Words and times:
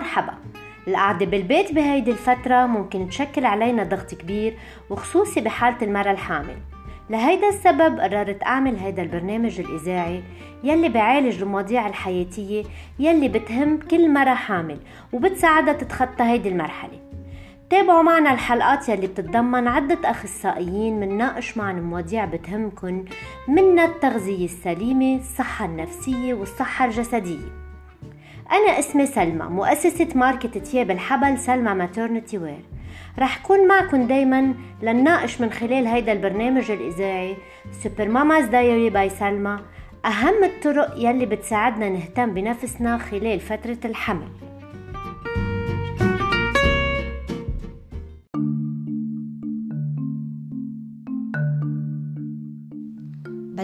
مرحبا. 0.00 0.34
القعدة 0.88 1.26
بالبيت 1.26 1.72
بهيدي 1.72 2.10
الفترة 2.10 2.66
ممكن 2.66 3.08
تشكل 3.08 3.44
علينا 3.44 3.84
ضغط 3.84 4.14
كبير 4.14 4.58
وخصوصي 4.90 5.40
بحالة 5.40 5.76
المرأة 5.82 6.10
الحامل. 6.10 6.56
لهيدا 7.10 7.48
السبب 7.48 8.00
قررت 8.00 8.42
أعمل 8.42 8.76
هيدا 8.76 9.02
البرنامج 9.02 9.60
الإذاعي 9.60 10.22
يلي 10.64 10.88
بعالج 10.88 11.42
المواضيع 11.42 11.86
الحياتية 11.86 12.64
يلي 12.98 13.28
بتهم 13.28 13.78
كل 13.78 14.10
مرة 14.10 14.34
حامل 14.34 14.78
وبتساعدها 15.12 15.72
تتخطى 15.72 16.24
هيدي 16.24 16.48
المرحلة. 16.48 17.00
تابعوا 17.70 18.02
معنا 18.02 18.32
الحلقات 18.32 18.88
يلي 18.88 19.06
بتتضمن 19.06 19.68
عدة 19.68 20.10
أخصائيين 20.10 21.00
منناقش 21.00 21.56
معنا 21.56 21.80
مواضيع 21.80 22.24
بتهمكن 22.24 23.04
منها 23.48 23.84
التغذية 23.84 24.44
السليمة 24.44 25.16
الصحة 25.16 25.64
النفسية 25.64 26.34
والصحة 26.34 26.84
الجسدية. 26.84 27.59
أنا 28.52 28.78
اسمي 28.78 29.06
سلمى 29.06 29.44
مؤسسة 29.44 30.08
ماركة 30.14 30.60
تياب 30.60 30.90
الحبل 30.90 31.38
سلمى 31.38 31.74
Maternity 31.74 32.38
Wear 32.38 32.64
رح 33.18 33.38
كون 33.38 33.68
معكم 33.68 34.06
دايما 34.06 34.54
لنناقش 34.82 35.40
من 35.40 35.50
خلال 35.50 35.86
هيدا 35.86 36.12
البرنامج 36.12 36.70
الإذاعي 36.70 37.36
Super 37.82 38.08
Mamas 38.08 38.44
Diary 38.44 38.90
by 38.90 39.08
سلمى 39.08 39.58
أهم 40.04 40.44
الطرق 40.44 40.94
يلي 40.96 41.26
بتساعدنا 41.26 41.88
نهتم 41.88 42.34
بنفسنا 42.34 42.98
خلال 42.98 43.40
فترة 43.40 43.78
الحمل. 43.84 44.28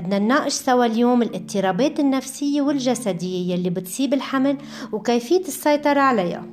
بدنا 0.06 0.18
نناقش 0.18 0.52
سوا 0.52 0.86
اليوم 0.86 1.22
الاضطرابات 1.22 2.00
النفسية 2.00 2.62
والجسدية 2.62 3.54
يلي 3.54 3.70
بتصيب 3.70 4.14
الحمل 4.14 4.58
وكيفية 4.92 5.40
السيطرة 5.40 6.00
عليها. 6.00 6.46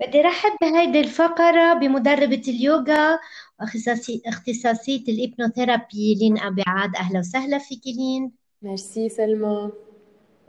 بدي 0.00 0.20
رحب 0.20 0.50
بهيدي 0.60 1.00
الفقرة 1.00 1.74
بمدربة 1.74 2.42
اليوغا 2.48 3.18
واختصاصية 3.60 4.20
اختصاصية 4.26 5.04
ال 5.08 5.16
hypnotherapy 5.16 6.14
لين 6.14 6.38
أبي 6.38 6.62
عاد. 6.66 6.96
أهلا 6.96 7.18
وسهلا 7.18 7.58
فيك 7.58 7.82
لين. 7.86 8.32
ميرسي 8.62 9.08
سلمى. 9.08 9.70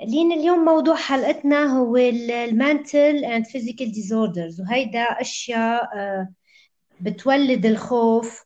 لين 0.01 0.31
اليوم 0.31 0.65
موضوع 0.65 0.95
حلقتنا 0.95 1.77
هو 1.77 1.97
ال 1.97 2.16
mental 2.16 3.25
and 3.25 3.45
physical 3.45 3.91
disorders 3.91 4.61
وهيدا 4.61 5.01
أشياء 5.01 5.89
آه، 5.95 6.40
بتولد 7.01 7.65
الخوف 7.65 8.43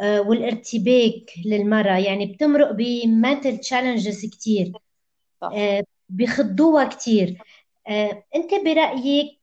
آه، 0.00 0.20
والارتباك 0.20 1.30
للمرأة. 1.46 1.98
يعني 1.98 2.26
بتمرق 2.26 2.70
ب 2.72 2.84
mental 2.84 3.58
challenges 3.58 4.26
كتير 4.26 4.72
آه، 5.42 5.84
بخضوها 6.08 6.84
كتير. 6.84 7.38
انت 8.36 8.54
برأيك 8.64 9.38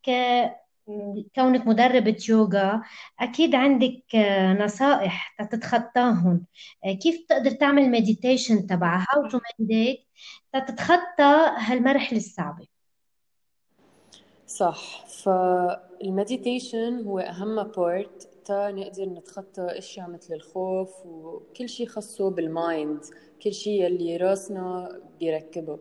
كونك 1.36 1.68
مدربة 1.68 2.18
يوغا 2.30 2.82
أكيد 3.20 3.56
عندك 3.56 4.04
نصائح 4.60 5.36
تتخطاهم 5.52 6.46
كيف 7.02 7.26
تقدر 7.30 7.52
تعمل 7.52 7.92
meditation 7.92 8.68
تبعها؟ 8.68 9.06
how 9.16 9.30
to 9.30 9.40
meditate 9.60 10.00
تتخطى 10.54 11.52
هالمرحلة 11.58 12.18
الصعبة. 12.18 12.68
صح. 14.48 15.06
فال 15.06 15.39
meditation 15.39 17.04
هو 17.06 17.20
أهم 17.20 17.64
part 17.64 18.29
نقدر 18.52 19.06
نتخطى 19.06 19.62
أشياء 19.62 20.10
مثل 20.10 20.34
الخوف 20.34 21.06
وكل 21.06 21.70
شيء 21.70 21.88
خاصه 21.88 22.30
بال 22.30 22.55
mind 22.55 23.06
كل 23.44 23.54
شيء 23.54 23.88
اللي 23.88 24.18
راسنا 24.18 25.00
بيركبه 25.20 25.80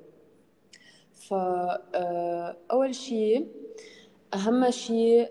فأول 1.13 2.95
شيء 2.95 3.47
أهم 4.35 4.71
شيء 4.71 5.31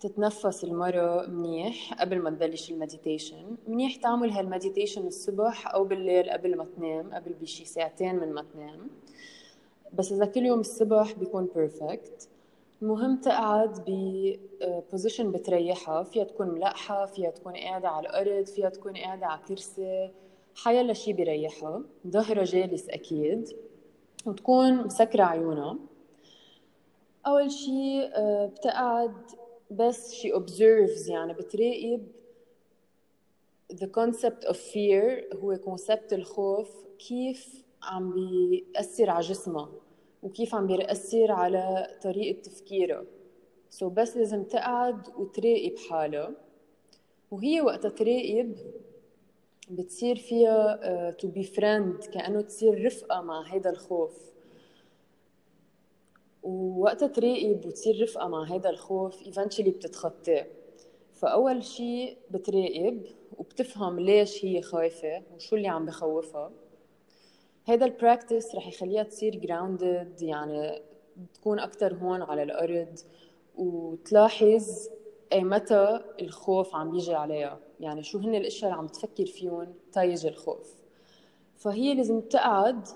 تتنفس 0.00 0.64
المرة 0.64 1.26
منيح 1.26 1.94
قبل 2.00 2.18
ما 2.18 2.30
تبلش 2.30 2.70
ال 2.70 2.77
meditation. 2.77 3.56
منيح 3.68 3.96
تعمل 3.96 4.30
هال 4.30 4.43
meditation 4.43 5.06
الصبح 5.06 5.74
أو 5.74 5.84
بالليل 5.84 6.30
قبل 6.30 6.56
ما 6.56 6.64
تنام 6.76 7.14
قبل 7.14 7.32
بشي 7.32 7.64
ساعتين 7.64 8.16
من 8.16 8.32
ما 8.32 8.44
تنام. 8.54 8.90
بس 9.92 10.12
إذا 10.12 10.26
كل 10.26 10.46
يوم 10.46 10.60
الصبح 10.60 11.12
بيكون 11.12 11.48
perfect 11.54 12.28
المهم 12.82 13.20
تقعد 13.20 13.84
ب 13.86 14.02
position 14.02 15.32
بتريحها. 15.32 16.02
فيها 16.02 16.24
تكون 16.24 16.48
ملقحة 16.48 17.06
فيها 17.06 17.30
تكون 17.30 17.52
قاعدة 17.56 17.88
على 17.88 18.08
الأرض 18.08 18.46
فيها 18.46 18.68
تكون 18.68 18.96
قاعدة 18.96 19.26
على 19.26 19.40
كرسي 19.48 20.10
حيلا 20.56 20.92
شي 20.92 21.12
بيريحها. 21.12 21.82
ظهرها 22.08 22.44
جالس 22.44 22.88
أكيد. 22.88 23.48
وتكون 24.26 24.76
مسكرة 24.76 25.24
عيونها. 25.24 25.78
أول 27.26 27.50
شي 27.50 28.02
آه، 28.02 28.46
بتقعد 28.46 29.14
بس 29.70 30.12
شي 30.12 30.32
observes 30.32 31.08
يعني 31.10 31.32
بتراقب 31.32 32.06
the 33.72 33.86
concept 33.86 34.48
of 34.48 34.56
fear 34.56 35.36
هو 35.36 35.56
concept 35.64 36.12
الخوف 36.12 36.86
كيف 36.98 37.64
عم 37.82 38.12
بيأثر 38.12 39.10
على 39.10 39.20
جسمها. 39.20 39.68
وكيف 40.22 40.54
عم 40.54 40.66
بيأثر 40.66 41.32
على 41.32 41.88
طريقة 42.02 42.40
تفكيرها 42.42 43.04
so 43.70 43.88
so 43.88 43.92
بس 43.92 44.16
لازم 44.16 44.42
تقعد 44.44 45.08
وتراقب 45.16 45.74
حالها 45.90 46.32
وهي 47.30 47.60
وقتها 47.60 47.88
تراقب 47.88 48.56
بتصير 49.70 50.16
فيها 50.16 51.10
to 51.10 51.28
befriend 51.28 52.04
كأنه 52.04 52.40
تصير 52.40 52.84
رفقة 52.86 53.20
مع 53.20 53.42
هذا 53.54 53.70
الخوف. 53.70 54.32
ووقتها 56.42 57.08
تراقب 57.08 57.66
وتصير 57.66 58.02
رفقة 58.02 58.28
مع 58.28 58.44
هذا 58.44 58.70
الخوف 58.70 59.22
eventually 59.22 59.68
بتتخطاه 59.68 60.46
فأول 61.14 61.64
شيء 61.64 62.16
بتراقب 62.30 63.06
وبتفهم 63.38 64.00
ليش 64.00 64.44
هي 64.44 64.62
خايفة 64.62 65.22
وشو 65.34 65.56
اللي 65.56 65.68
عم 65.68 65.86
بخوفها. 65.86 66.52
هذا 67.64 67.84
البراكتس 67.84 68.54
رح 68.54 68.68
يخليها 68.68 69.02
تصير 69.02 69.40
grounded 69.40 70.22
يعني 70.22 70.82
تكون 71.34 71.58
أكتر 71.58 71.94
هون 71.94 72.22
على 72.22 72.42
الأرض 72.42 72.98
وتلاحظ 73.54 74.88
أي 75.32 75.44
متى 75.44 76.00
الخوف 76.20 76.76
عم 76.76 76.90
بيجي 76.90 77.14
عليها. 77.14 77.60
يعني 77.80 78.02
شو 78.02 78.18
هن 78.18 78.34
الأشياء 78.34 78.70
اللي 78.70 78.82
عم 78.82 78.86
تفكر 78.86 79.26
فيهم 79.26 79.74
تا 79.92 80.02
يجي 80.02 80.28
الخوف. 80.28 80.74
فهي 81.56 81.94
لازم 81.94 82.20
تقعد 82.20 82.86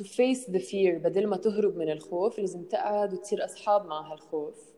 to 0.00 0.04
face 0.04 0.50
the 0.50 0.60
fear. 0.60 0.94
بدل 1.04 1.26
ما 1.26 1.36
تهرب 1.36 1.76
من 1.76 1.90
الخوف 1.90 2.38
لازم 2.38 2.62
تقعد 2.62 3.12
وتصير 3.12 3.44
أصحاب 3.44 3.86
مع 3.86 4.12
هالخوف. 4.12 4.74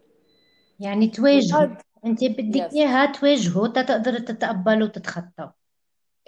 يعني 0.80 1.08
تواجه 1.08 1.78
أنت 2.04 2.24
بدك 2.24 2.72
إياها 2.72 3.12
تواجهه 3.12 3.66
تقدر 3.66 4.18
تتقبله 4.18 4.84
وتتخطى. 4.84 5.50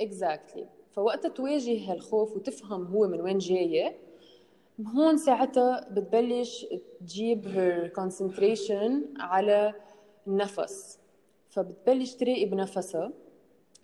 Exactly. 0.03 0.78
فوقتها 0.99 1.29
تواجه 1.29 1.93
هالخوف 1.93 2.37
وتفهم 2.37 2.85
هو 2.87 3.07
من 3.07 3.21
وين 3.21 3.39
جاي 3.39 3.95
هون 4.97 5.17
ساعتها 5.17 5.89
بتبلش 5.91 6.67
تجيب 7.01 7.45
her 7.45 8.01
concentration 8.01 9.21
على 9.21 9.75
النفس. 10.27 10.99
فبتبلش 11.49 12.15
تراقب 12.15 12.55
نفسها 12.55 13.13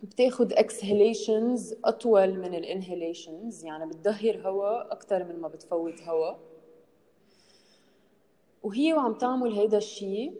بتاخد 0.03 0.53
exhalations 0.53 1.75
أطول 1.85 2.39
من 2.39 2.55
الانهيليشنز 2.55 3.65
يعني 3.65 3.85
بتدهر 3.85 4.47
هواء 4.49 4.91
أكثر 4.91 5.23
من 5.23 5.39
ما 5.39 5.47
بتفوت 5.47 6.01
هواء 6.01 6.39
وهي 8.63 8.93
وعم 8.93 9.13
تعمل 9.13 9.53
هيدا 9.53 9.77
الشيء 9.77 10.33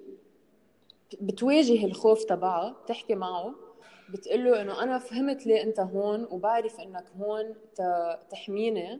بتواجه 1.21 1.85
الخوف 1.85 2.23
تبعها 2.23 2.75
بتحكي 2.83 3.15
معه. 3.15 3.64
بتقول 4.09 4.43
له 4.45 4.61
إنه 4.61 4.83
أنا 4.83 4.99
فهمت 4.99 5.45
ليه 5.45 5.63
أنت 5.63 5.79
هون 5.79 6.27
وبعرف 6.31 6.79
إنك 6.79 7.05
هون 7.19 7.55
تحميني 8.29 8.99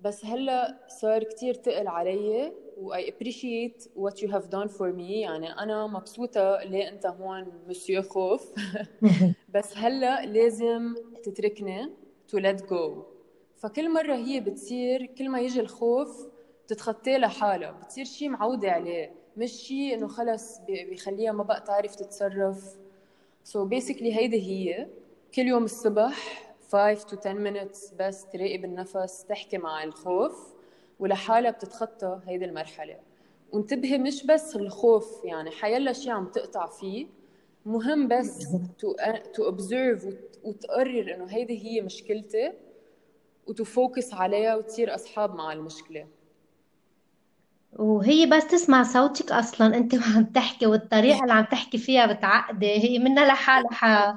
بس 0.00 0.24
هلأ 0.24 0.78
صار 0.88 1.24
كتير 1.24 1.54
تقل 1.54 1.88
علي 1.88 2.52
و 2.76 2.94
I 2.94 2.98
appreciate 2.98 3.88
what 3.96 4.22
you 4.22 4.28
have 4.28 4.50
done 4.50 4.68
for 4.68 4.92
me. 4.92 5.10
يعني 5.10 5.52
أنا 5.58 5.86
مبسوطة 5.86 6.62
ليه 6.64 6.88
أنت 6.88 7.06
هون 7.06 7.46
مسيو 7.68 8.02
خوف 8.02 8.52
بس 9.54 9.76
هلأ 9.76 10.26
لازم 10.26 10.94
تتركني 11.22 11.88
to 12.32 12.40
let 12.40 12.60
go. 12.60 13.02
فكل 13.56 13.92
مرة 13.92 14.14
هي 14.14 14.40
بتصير 14.40 15.06
كل 15.06 15.28
ما 15.28 15.40
يجي 15.40 15.60
الخوف 15.60 16.28
تتخطيه 16.68 17.16
لحالها. 17.16 17.70
بتصير 17.70 18.04
شيء 18.04 18.28
معودة 18.28 18.70
عليه. 18.70 19.12
مش 19.36 19.50
شيء 19.52 19.94
إنه 19.94 20.08
خلص 20.08 20.58
بيخليها 20.58 21.32
ما 21.32 21.42
بقى 21.42 21.60
تعرف 21.60 21.94
تتصرف. 21.94 22.79
So 23.44 23.58
basically 23.58 24.02
هيدي 24.16 24.42
هي 24.42 24.86
كل 25.34 25.42
يوم 25.42 25.64
الصبح 25.64 26.46
5 26.72 27.06
to 27.08 27.18
10 27.18 27.34
minutes 27.34 27.94
بس 27.98 28.26
تراقب 28.26 28.64
النفس 28.64 29.24
تحكي 29.28 29.58
مع 29.58 29.84
الخوف 29.84 30.54
ولحالها 30.98 31.50
بتتخطى 31.50 32.20
هيدي 32.26 32.44
المرحلة. 32.44 32.96
وانتبهي 33.52 33.98
مش 33.98 34.26
بس 34.26 34.56
الخوف 34.56 35.24
يعني 35.24 35.50
حيلا 35.50 35.92
شيء 35.92 36.12
عم 36.12 36.26
تقطع 36.26 36.66
فيه 36.66 37.06
مهم 37.66 38.08
بس 38.08 38.46
تو 39.34 39.44
اوبزرف 39.44 40.06
وتقرر 40.44 41.14
إنه 41.14 41.24
هيدي 41.24 41.64
هي 41.66 41.80
مشكلتي 41.80 42.52
وت 43.46 43.65
focus 43.65 44.14
عليها 44.14 44.56
وتصير 44.56 44.94
أصحاب 44.94 45.34
مع 45.34 45.52
المشكلة. 45.52 46.06
وهي 47.72 48.26
بس 48.26 48.46
تسمع 48.46 48.82
صوتك 48.82 49.32
أصلا. 49.32 49.76
أنت 49.76 49.94
وعم 49.94 50.24
تحكي 50.24 50.66
والطريقة 50.66 51.22
اللي 51.22 51.32
عم 51.32 51.44
تحكي 51.44 51.78
فيها 51.78 52.06
بتعقدي. 52.06 52.66
هي 52.66 52.98
منها 52.98 53.26
لحالها 53.26 54.16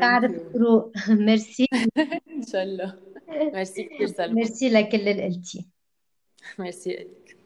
تعرف 0.00 0.32
تروق. 0.54 0.92
ميرسي. 1.08 1.66
إن 2.36 2.42
شاء 2.52 2.62
الله. 2.62 2.94
ميرسي 3.28 3.84
كثير 3.84 4.06
سلمى. 4.06 4.34
ميرسي 4.34 4.68
لكل 4.68 5.08
اللي 5.08 5.24
قلتيه. 5.24 5.60
ميرسي 6.58 6.90
لك. 6.90 7.36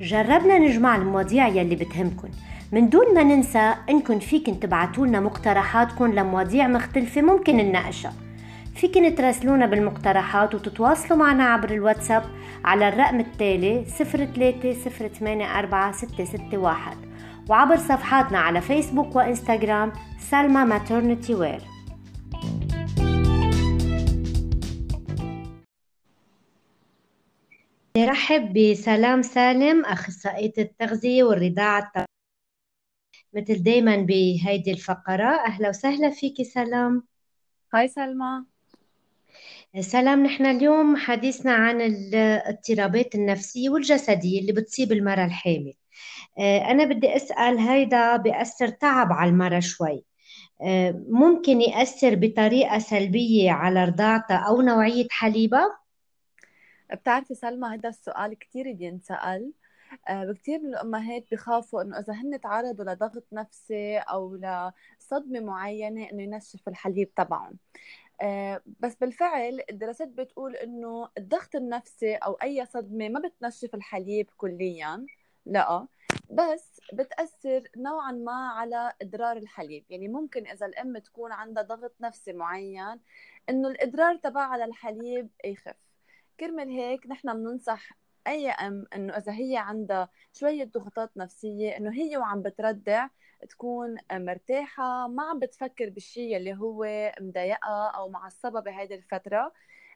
جربنا 0.00 0.58
نجمع 0.58 0.96
المواضيع 0.96 1.48
يلي 1.48 1.76
بتهمكن. 1.76 2.28
من 2.72 2.88
دون 2.88 3.14
ما 3.14 3.22
ننسى 3.22 3.74
انكم 3.90 4.18
فيكن 4.18 4.60
تبعتوا 4.60 5.06
لنا 5.06 5.20
مقترحاتكم 5.20 6.12
لمواضيع 6.12 6.68
مختلفة 6.68 7.22
ممكن 7.22 7.56
نناقشها. 7.56 8.23
فيكن 8.84 9.14
تراسلونا 9.14 9.66
بالمقترحات 9.66 10.54
وتتواصلوا 10.54 11.18
معنا 11.18 11.44
عبر 11.44 11.70
الواتساب 11.70 12.22
على 12.64 12.88
الرقم 12.88 13.20
التالي 13.20 13.84
03 13.84 14.72
وعبر 17.48 17.76
صفحاتنا 17.76 18.38
على 18.38 18.60
فيسبوك 18.60 19.16
وإنستغرام 19.16 19.92
سلمى 20.18 20.64
ماترنتي 20.64 21.34
وير 21.34 21.60
نرحب 27.96 28.52
بسلام 28.52 29.22
سالم 29.22 29.84
أخصائية 29.84 30.52
التغذية 30.58 31.24
والرضاعة 31.24 31.78
الطبيعية. 31.78 32.06
مثل 33.34 33.62
دايما 33.62 33.96
بهيدي 33.96 34.72
الفقرة 34.72 35.46
أهلا 35.46 35.68
وسهلا 35.68 36.10
فيكي 36.10 36.44
سلام. 36.44 37.02
هاي 37.74 37.88
سلمى. 37.88 38.53
سلام 39.80 40.22
نحن 40.22 40.46
اليوم 40.46 40.96
حديثنا 40.96 41.52
عن 41.52 41.80
الاضطرابات 41.80 43.14
النفسية 43.14 43.70
والجسدية 43.70 44.40
اللي 44.40 44.52
بتصيب 44.52 44.92
المرأة 44.92 45.24
الحامل. 45.24 45.74
آه، 46.38 46.58
أنا 46.58 46.84
بدي 46.84 47.16
أسأل 47.16 47.58
هيدا 47.58 48.16
بيأثر 48.16 48.68
تعب 48.68 49.12
على 49.12 49.30
المرأة 49.30 49.60
شوي. 49.60 50.04
آه، 50.62 51.04
ممكن 51.08 51.60
يأثر 51.60 52.14
بطريقة 52.14 52.78
سلبية 52.78 53.50
على 53.50 53.84
رضاعتها 53.84 54.36
أو 54.36 54.60
نوعية 54.60 55.06
حليبها؟ 55.10 55.78
بتعرفي 56.92 57.34
سلمى 57.34 57.68
هذا 57.68 57.88
السؤال 57.88 58.38
كثير 58.38 58.72
بينسأل. 58.72 59.52
آه، 60.08 60.24
بكثير 60.24 60.58
من 60.58 60.68
الأمهات 60.68 61.24
بخافوا 61.32 61.82
إنه 61.82 61.98
إذا 61.98 62.12
هن 62.12 62.40
تعرضوا 62.40 62.84
لضغط 62.84 63.24
نفسي 63.32 63.98
أو 63.98 64.36
لصدمة 64.36 65.40
معينة 65.40 66.10
إنه 66.12 66.22
ينشف 66.22 66.68
الحليب 66.68 67.14
تبعهم. 67.14 67.58
بس 68.80 68.94
بالفعل 68.94 69.62
الدراسات 69.70 70.08
بتقول 70.08 70.56
إنه 70.56 71.08
الضغط 71.18 71.56
النفسي 71.56 72.14
أو 72.14 72.32
أي 72.32 72.66
صدمة 72.66 73.08
ما 73.08 73.20
بتنشف 73.20 73.74
الحليب 73.74 74.30
كليا 74.36 75.06
لا. 75.46 75.86
بس 76.30 76.80
بتأثر 76.92 77.62
نوعا 77.76 78.12
ما 78.12 78.48
على 78.48 78.92
إدرار 79.02 79.36
الحليب. 79.36 79.84
يعني 79.90 80.08
ممكن 80.08 80.46
إذا 80.46 80.66
الأم 80.66 80.98
تكون 80.98 81.32
عندها 81.32 81.62
ضغط 81.62 81.92
نفسي 82.00 82.32
معين 82.32 83.00
إنه 83.50 83.68
الإدرار 83.68 84.16
تبعها 84.16 84.46
على 84.46 84.64
الحليب 84.64 85.28
يخف. 85.44 85.76
كرمال 86.40 86.68
هيك 86.68 87.06
نحن 87.06 87.34
بننصح 87.34 87.92
أي 88.26 88.50
أم 88.50 88.86
إنه 88.94 89.16
إذا 89.16 89.32
هي 89.32 89.56
عندها 89.56 90.08
شوية 90.32 90.64
ضغوطات 90.64 91.16
نفسية 91.16 91.76
إنه 91.76 91.92
هي 91.92 92.16
وعم 92.16 92.42
بتردع 92.42 93.08
تكون 93.50 93.96
مرتاحة 94.12 95.08
ما 95.08 95.22
عم 95.22 95.38
بتفكر 95.38 95.90
بالشيء 95.90 96.36
اللي 96.36 96.54
هو 96.54 97.12
مضايقها 97.20 97.88
أو 97.90 98.08
معصبة 98.08 98.60
بهيدي 98.60 98.94
الفترة. 98.94 99.52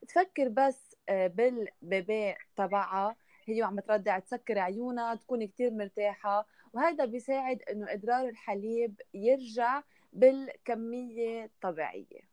تفكر 0.08 0.48
بس 0.48 0.96
آه، 1.08 1.26
بالبيبي 1.26 2.34
تبعها. 2.56 3.16
هي 3.46 3.62
وعم 3.62 3.80
تردع 3.80 4.18
تسكر 4.18 4.58
عيونها 4.58 5.14
تكون 5.14 5.46
كتير 5.46 5.70
مرتاحة. 5.70 6.46
وهذا 6.72 7.04
بيساعد 7.04 7.62
إنه 7.70 7.92
إدرار 7.92 8.28
الحليب 8.28 9.00
يرجع 9.14 9.82
بالكمية 10.12 11.44
الطبيعية 11.44 12.28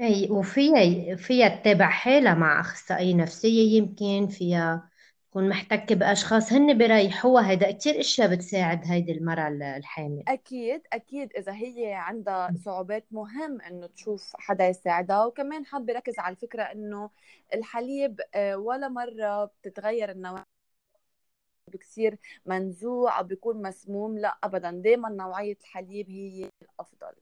اي 0.00 0.28
وفيها 0.30 1.16
فيها 1.16 1.48
تتابع 1.48 1.88
حالها 1.88 2.34
مع 2.34 2.60
أخصائية 2.60 3.14
نفسية 3.14 3.78
يمكن 3.78 4.26
فيها 4.26 4.90
تكون 5.34 5.48
محتكه 5.48 5.94
بأشخاص 5.94 6.52
هن 6.52 6.78
بيريحوها 6.78 7.50
هيدا 7.50 7.70
كثير 7.70 8.00
إشياء 8.00 8.34
بتساعد 8.34 8.80
هيدي 8.84 9.12
المرأة 9.12 9.48
الحامل. 9.48 10.22
أكيد 10.28 10.82
أكيد. 10.92 11.32
إذا 11.36 11.52
هي 11.52 11.92
عندها 11.92 12.54
صعوبات 12.64 13.06
مهم 13.10 13.60
إنه 13.60 13.86
تشوف 13.86 14.32
حدا 14.34 14.68
يساعدها. 14.68 15.24
وكمان 15.24 15.66
حابة 15.66 15.92
ركز 15.92 16.18
على 16.18 16.34
الفكرة 16.34 16.62
إنه 16.62 17.10
الحليب 17.54 18.20
آه، 18.34 18.56
ولا 18.56 18.88
مرة 18.88 19.44
بتتغير 19.44 20.10
النوع. 20.10 20.44
بكثير 21.72 22.18
منزوع 22.46 23.18
أو 23.18 23.24
بيكون 23.24 23.62
مسموم. 23.62 24.18
لا 24.18 24.38
ابدا. 24.44 24.70
دائما 24.70 25.08
نوعية 25.08 25.56
الحليب 25.60 26.10
هي 26.10 26.50
الأفضل. 26.62 27.12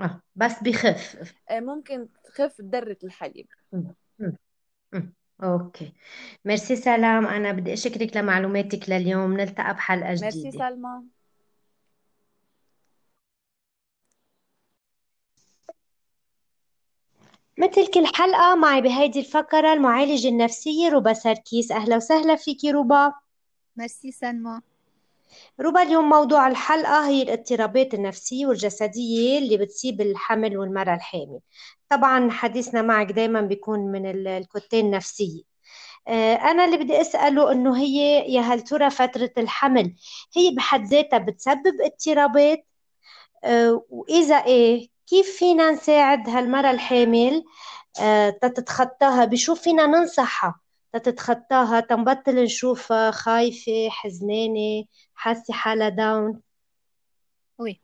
آه 0.00 0.20
بس 0.36 0.62
بخف. 0.62 1.34
آه، 1.50 1.60
ممكن 1.60 2.08
تخف 2.24 2.60
درة 2.60 2.98
الحليب. 3.04 3.46
okay. 5.44 5.92
merci 6.44 6.76
سلمى. 6.76 7.26
أنا 7.26 7.52
بدي 7.52 7.72
أشكرك 7.72 8.16
لمعلوماتك 8.16 8.88
لليوم. 8.88 9.40
نلتقى 9.40 9.74
بحلقة 9.74 10.08
ميرسي 10.08 10.30
جديدة. 10.30 10.58
سلمى. 10.58 11.02
مثل 17.58 17.86
كل 17.86 18.06
حلقة 18.06 18.54
معي 18.54 18.80
بهيدي 18.80 19.18
الفقرة 19.18 19.72
المعالجة 19.72 20.28
النفسية 20.28 20.88
روبا 20.88 21.12
سركيس. 21.12 21.72
أهلا 21.72 21.96
وسهلا 21.96 22.36
فيكي 22.36 22.70
روبا. 22.70 23.12
ميرسي 23.76 24.12
سلمى. 24.12 24.60
روبا 25.60 25.82
اليوم 25.82 26.08
موضوع 26.08 26.48
الحلقة 26.48 27.08
هي 27.08 27.22
الاضطرابات 27.22 27.94
النفسية 27.94 28.46
والجسدية 28.46 29.38
اللي 29.38 29.56
بتصيب 29.56 30.00
الحمل 30.00 30.58
والمرأة 30.58 30.94
الحامل. 30.94 31.40
طبعا 31.88 32.30
حديثنا 32.30 32.82
معك 32.82 33.12
دايما 33.12 33.40
بيكون 33.40 33.80
من 33.80 34.26
الكتين 34.26 34.86
النفسية. 34.86 35.42
آه، 36.08 36.34
أنا 36.34 36.64
اللي 36.64 36.76
بدي 36.76 37.00
أسأله 37.00 37.52
إنه 37.52 37.76
هي 37.78 38.24
يا 38.34 38.40
هل 38.40 38.60
ترى 38.60 38.90
فترة 38.90 39.30
الحمل 39.38 39.94
هي 40.36 40.50
بحد 40.56 40.84
ذاتها 40.86 41.18
بتسبب 41.18 41.74
اضطرابات؟ 41.80 42.66
آه، 43.44 43.84
وإذا 43.90 44.36
إيه 44.36 44.88
كيف 45.06 45.36
فينا 45.38 45.70
نساعد 45.70 46.28
هالمرأة 46.28 46.70
الحامل؟ 46.70 47.44
آه، 48.00 48.30
تتخطاها؟ 48.30 49.24
بشو 49.24 49.54
فينا 49.54 49.86
ننصحها؟ 49.86 50.63
تتخطاها 50.98 51.80
تنبطل 51.80 52.44
نشوفها 52.44 53.10
خايفة 53.10 53.88
حزنانة 53.90 54.84
حاسة 55.14 55.54
حالها 55.54 55.88
داون 55.88 56.40
وي 57.58 57.80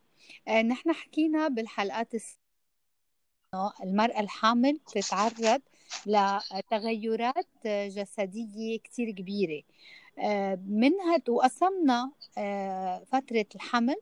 آه 0.48 0.62
نحن 0.62 0.92
حكينا 0.92 1.48
بالحلقات 1.48 2.14
الس... 2.14 2.38
المرأة 3.84 4.20
الحامل 4.20 4.78
تتعرض 4.78 5.60
لتغيرات 6.06 7.46
جسدية 7.66 8.78
كتير 8.78 9.10
كبيرة. 9.10 9.62
آه 10.18 10.58
منها 10.66 11.22
وقسمنا 11.28 12.12
آه 12.38 13.04
فترة 13.04 13.46
الحمل 13.54 13.96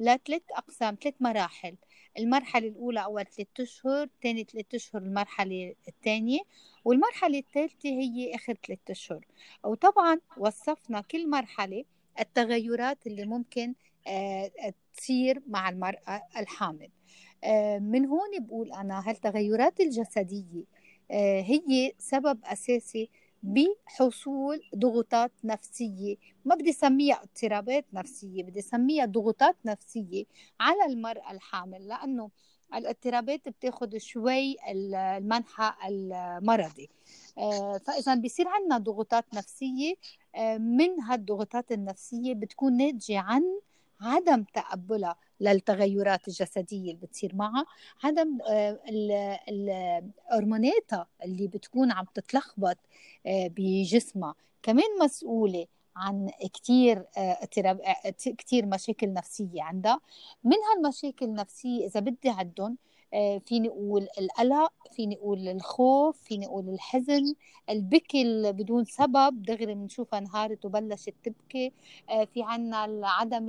لثلاث 0.00 0.42
أقسام 0.50 0.96
ثلاث 1.02 1.14
مراحل. 1.20 1.76
المرحلة 2.18 2.68
الأولى 2.68 3.04
أول 3.04 3.24
ثلاثة 3.26 3.62
أشهر 3.62 4.08
ثاني 4.22 4.44
ثلاثة 4.44 4.76
أشهر 4.76 5.02
المرحلة 5.02 5.74
الثانية 5.88 6.40
والمرحلة 6.84 7.38
الثالثة 7.38 7.88
هي 7.88 8.34
آخر 8.34 8.54
ثلاثة 8.66 8.90
أشهر. 8.90 9.24
وطبعا 9.64 10.20
وصفنا 10.36 11.00
كل 11.00 11.30
مرحلة 11.30 11.84
التغيرات 12.20 13.06
اللي 13.06 13.24
ممكن 13.24 13.74
آه، 14.06 14.50
تصير 14.96 15.42
مع 15.46 15.68
المرأة 15.68 16.22
الحامل. 16.36 16.90
آه، 17.44 17.78
من 17.78 18.06
هون 18.06 18.30
بقول 18.40 18.72
أنا 18.72 19.10
هالتغيرات 19.10 19.80
الجسدية 19.80 20.64
آه، 21.10 21.40
هي 21.40 21.92
سبب 21.98 22.40
أساسي 22.44 23.10
بحصول 23.42 24.62
ضغوطات 24.76 25.32
نفسية. 25.44 26.16
ما 26.44 26.54
بدي 26.54 26.72
سميها 26.72 27.22
اضطرابات 27.22 27.86
نفسية 27.92 28.42
بدي 28.42 28.62
سميها 28.62 29.06
ضغوطات 29.06 29.56
نفسية 29.64 30.24
على 30.60 30.84
المرأة 30.86 31.32
الحامل 31.32 31.88
لأنه 31.88 32.30
الاضطرابات 32.74 33.48
بتاخد 33.48 33.96
شوي 33.96 34.56
المنحى 34.70 35.72
المرضي. 35.88 36.90
آه، 37.38 37.78
فإذا 37.86 38.14
بيصير 38.14 38.48
عندنا 38.48 38.78
ضغوطات 38.78 39.24
نفسية 39.34 39.94
آه، 40.34 40.58
من 40.58 41.00
هالضغوطات 41.00 41.72
النفسية 41.72 42.34
بتكون 42.34 42.76
ناتجة 42.76 43.18
عن 43.18 43.42
عدم 44.02 44.44
تقبلها 44.54 45.16
للتغيرات 45.40 46.28
الجسدية 46.28 46.90
اللي 46.92 47.06
بتصير 47.06 47.34
معها 47.34 47.66
عدم 48.04 48.38
هرموناتها 50.30 51.06
آه، 51.20 51.24
اللي 51.24 51.46
بتكون 51.46 51.92
عم 51.92 52.04
تتلخبط 52.14 52.76
بجسمها. 53.26 54.34
كمان 54.62 54.98
مسؤولة 55.00 55.66
عن 55.96 56.30
كثير 56.54 57.04
اضطراب 57.16 57.80
كثير 58.38 58.66
مشاكل 58.66 59.12
نفسية 59.12 59.62
عندها. 59.62 60.00
من 60.44 60.56
هالمشاكل 60.70 61.26
النفسية 61.26 61.86
إذا 61.86 62.00
بدي 62.00 62.28
عدهم 62.28 62.76
فيني 63.46 63.68
أقول 63.68 64.08
القلق 64.18 64.72
فيني 64.90 65.16
أقول 65.16 65.48
الخوف 65.48 66.22
فيني 66.22 66.46
أقول 66.46 66.68
الحزن. 66.68 67.34
البكي 67.70 68.52
بدون 68.52 68.84
سبب 68.84 69.42
دغري 69.42 69.74
بنشوفها 69.74 70.18
انهارت 70.18 70.64
وبلشت 70.64 71.14
تبكي. 71.24 71.72
في 72.08 72.42
عنا 72.42 73.08
عدم 73.08 73.48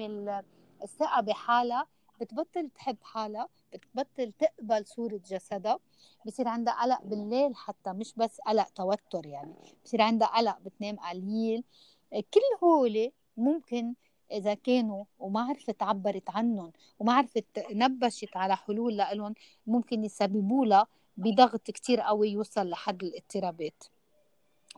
الثقة 0.84 1.22
بحالها. 1.22 1.88
بتبطل 2.22 2.70
تحب 2.70 2.98
حالها 3.04 3.50
بتبطل 3.74 4.32
تقبل 4.32 4.86
صورة 4.86 5.20
جسدها. 5.30 5.80
بصير 6.26 6.48
عندها 6.48 6.84
قلق 6.84 7.02
بالليل 7.04 7.56
حتى 7.56 7.94
مش 7.94 8.14
بس 8.18 8.42
قلق 8.42 8.70
توتر 8.70 9.26
يعني. 9.26 9.54
بصير 9.86 10.02
عندها 10.02 10.28
قلق 10.28 10.60
بتنام 10.60 10.96
قليل. 10.96 11.64
كل 12.12 12.64
هول 12.64 13.12
ممكن 13.38 13.94
إذا 14.32 14.54
كانوا 14.54 15.06
وما 15.20 15.42
عرفت 15.42 15.84
عبرت 15.84 16.30
عنهم 16.30 16.72
وما 17.00 17.14
عرفت 17.14 17.46
نبشت 17.72 18.38
على 18.38 18.56
حلول 18.56 18.98
لهم 18.98 19.34
ممكن 19.68 20.04
يسببوا 20.04 20.66
لها 20.66 20.88
بضغط 21.18 21.72
كتير 21.72 22.02
قوي 22.02 22.30
يوصل 22.30 22.70
لحد 22.70 23.04
الاضطرابات. 23.04 23.84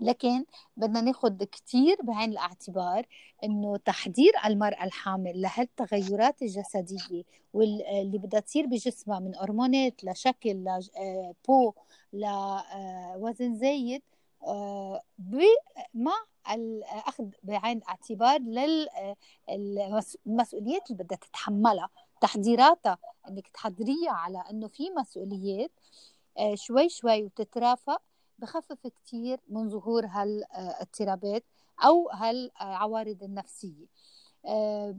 لكن 0.02 0.46
بدنا 0.78 1.02
ناخد 1.02 1.44
كتير 1.44 1.98
بعين 2.04 2.32
الاعتبار 2.32 3.06
إنه 3.44 3.78
تحضير 3.78 4.32
المرأة 4.46 4.84
الحامل 4.84 5.42
لهالتغيرات 5.42 6.42
الجسدية 6.42 7.24
واللي 7.54 8.18
بدها 8.18 8.40
تصير 8.40 8.66
بجسمها 8.66 9.20
من 9.20 9.36
هرمونات 9.36 10.04
لشكل 10.04 10.50
لبو 10.50 11.74
لوزن 12.14 13.52
آه، 13.52 13.56
زايد 13.56 14.02
آه، 14.02 14.15
مع 15.94 16.14
الأخذ 16.54 17.26
بعين 17.44 17.78
الاعتبار 17.78 18.40
للمسؤوليات 19.50 20.92
اللي 20.92 21.04
بدها 21.04 21.18
تتحملها. 21.18 21.90
تحضيراتها 22.22 22.98
إنك 23.30 23.48
تحضريها 23.48 24.12
على 24.12 24.44
إنه 24.50 24.68
في 24.68 24.90
مسؤوليات 24.90 25.72
آه، 26.38 26.56
شوي 26.56 26.90
شوي 26.90 27.24
وتترافق 27.24 28.02
بخفف 28.40 28.88
كتير 28.88 29.40
من 29.48 29.70
ظهور 29.70 30.06
هالإضطرابات 30.06 31.44
أو 31.86 32.10
هالعوارض 32.10 33.24
النفسية. 33.24 33.86
آه، 34.46 34.96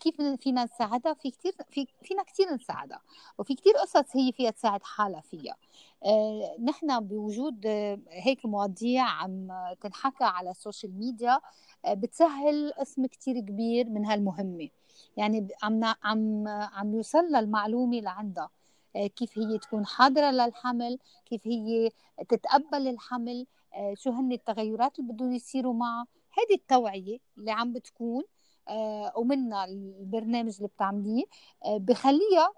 كيف 0.00 0.22
فينا 0.40 0.64
نساعدها؟ 0.64 1.14
في 1.14 1.30
كثير 1.30 1.52
في 1.70 1.86
فينا 2.02 2.22
كثير 2.22 2.54
نساعدها 2.54 3.00
وفي 3.38 3.54
كثير 3.54 3.72
قصص 3.76 4.16
هي 4.16 4.32
فيها 4.32 4.50
تساعد 4.50 4.82
حالها 4.82 5.20
فيها. 5.20 5.56
آه، 6.04 6.56
نحن 6.64 7.00
بوجود 7.00 7.66
هيك 8.08 8.46
مواضيع 8.46 9.04
عم 9.04 9.48
تنحكى 9.80 10.24
على 10.24 10.50
ال 10.50 10.57
social 10.57 10.98
media 10.98 11.40
آه، 11.84 11.94
بتسهل 11.94 12.72
قسم 12.78 13.06
كثير 13.06 13.40
كبير 13.40 13.88
من 13.88 14.06
هالمهمة. 14.06 14.68
يعني 15.16 15.48
عم 15.62 15.84
عم 15.84 16.48
عم 16.48 16.94
يوصل 16.94 17.36
المعلومة 17.36 18.00
لعندها. 18.00 18.50
كيف 18.94 19.38
هي 19.38 19.58
تكون 19.58 19.86
حاضرة 19.86 20.30
للحمل؟ 20.30 20.98
كيف 21.26 21.46
هي 21.46 21.90
تتقبل 22.28 22.88
الحمل؟ 22.88 23.46
آه، 23.74 23.94
شو 23.94 24.10
هن 24.10 24.32
التغيرات 24.32 24.98
اللي 24.98 25.12
بدهم 25.12 25.32
يصيروا 25.32 25.74
معها؟ 25.74 26.06
هذه 26.38 26.54
التوعية 26.54 27.18
اللي 27.38 27.50
عم 27.50 27.72
بتكون 27.72 28.24
آه، 28.68 29.12
ومنها 29.16 29.64
البرنامج 29.64 30.56
اللي 30.56 30.68
بتعمليه 30.68 31.24
آه، 31.64 31.76
بخليها 31.78 32.52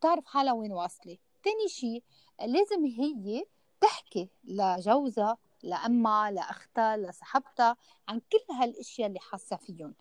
تعرف 0.00 0.26
حالها 0.26 0.52
وين 0.52 0.72
واصلة. 0.72 1.16
ثاني 1.44 1.68
شيء 1.68 2.02
لازم 2.40 2.84
هي 2.84 3.44
تحكي 3.80 4.28
لجوزها 4.44 5.38
لأمها 5.62 6.30
لأختها 6.30 6.96
لصاحبتها 6.96 7.76
عن 8.08 8.20
كل 8.32 8.54
هالأشياء 8.54 9.08
اللي 9.08 9.20
حاسة 9.20 9.56
فيهم. 9.56 9.94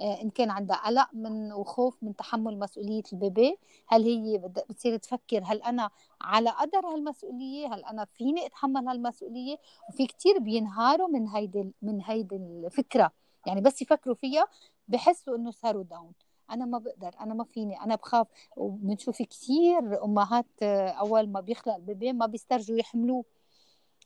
آه، 0.00 0.22
إن 0.22 0.30
كان 0.30 0.50
عندها 0.50 0.76
قلق 0.76 1.08
من 1.12 1.52
وخوف 1.52 2.02
من 2.02 2.16
تحمل 2.16 2.58
مسؤولية 2.58 3.02
البيبي 3.12 3.56
هل 3.88 4.02
هي 4.02 4.38
بتصير 4.38 4.96
تفكر 4.96 5.42
هل 5.44 5.62
أنا 5.62 5.90
على 6.20 6.50
قدر 6.50 6.86
هالمسؤولية؟ 6.86 7.74
هل 7.74 7.84
أنا 7.84 8.04
فيني 8.04 8.46
أتحمل 8.46 8.88
هالمسؤولية؟ 8.88 9.56
وفي 9.88 10.06
كتير 10.06 10.38
بينهاروا 10.38 11.08
من 11.08 11.28
هيدي 11.28 11.72
من 11.82 12.02
هيدي 12.02 12.36
الفكرة. 12.36 13.12
يعني 13.46 13.60
بس 13.60 13.82
يفكروا 13.82 14.14
فيها 14.14 14.46
بحسوا 14.88 15.36
إنه 15.36 15.50
صاروا 15.50 15.82
داون 15.84 16.12
أنا 16.50 16.64
ما 16.64 16.78
بقدر 16.78 17.14
أنا 17.20 17.34
ما 17.34 17.44
فيني 17.44 17.80
أنا 17.80 17.94
بخاف. 17.94 18.26
وبنشوف 18.56 19.22
كثير 19.22 20.04
أمهات 20.04 20.46
آه، 20.62 20.88
أول 20.88 21.28
ما 21.28 21.40
بيخلق 21.40 21.74
البيبي 21.74 22.12
ما 22.12 22.26
بيسترجوا 22.26 22.78
يحملوه. 22.78 23.24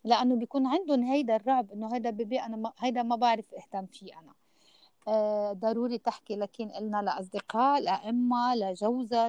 لأنه 0.04 0.37
بيكون 0.37 0.66
عندهم 0.66 1.02
هيدا 1.02 1.37
الرعب 1.37 1.73
إنه 1.73 1.94
هيدا 1.94 2.11
بيبي 2.11 2.40
أنا 2.40 2.56
ما 2.56 2.73
هيدا 2.78 3.02
ما 3.02 3.16
بعرف 3.16 3.54
أهتم 3.54 3.87
فيه 3.87 4.18
أنا. 4.18 4.35
آه، 5.08 5.52
ضروري 5.52 5.99
تحكي 5.99 6.37
لكن 6.37 6.68
قلنا 6.68 7.02
لأصدقاء 7.02 7.80
لأمها 7.80 8.54
لجوزها 8.56 9.28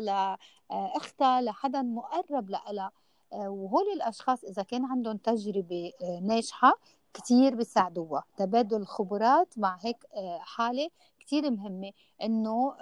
لأختها 0.70 1.42
لحدا 1.42 1.82
مقرب 1.82 2.50
لها 2.50 2.92
آه، 3.34 3.50
وهول 3.50 3.86
الأشخاص 3.96 4.44
إذا 4.44 4.64
كان 4.64 4.86
عندهم 4.86 5.18
تجربة 5.18 5.92
آه، 6.04 6.20
ناجحة 6.20 6.74
كتير 7.14 7.56
بيساعدوها. 7.56 8.24
تبادل 8.38 8.78
الخبرات 8.78 9.54
مع 9.58 9.78
هيك 9.82 10.06
حالة 10.40 10.90
كتير 11.30 11.52
مهمة 11.52 11.92
إنه 12.24 12.76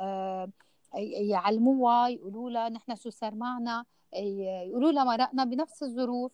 يعلموها 1.04 2.08
يقولوا 2.08 2.50
لها 2.50 2.70
نحن 2.70 2.96
شو 2.96 3.10
صار 3.10 3.36
معنا 3.36 3.86
يقولوا 4.14 4.92
لها 4.92 5.04
مرقنا 5.04 5.44
بنفس 5.44 5.84
الظروف 5.84 6.32